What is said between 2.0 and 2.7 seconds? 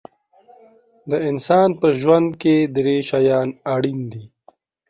ژوند کې